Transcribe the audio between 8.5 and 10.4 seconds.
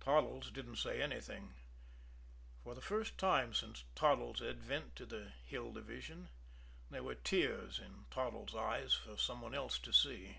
eyes for some one else to see.